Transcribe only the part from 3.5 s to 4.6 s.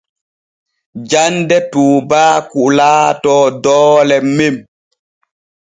doole men.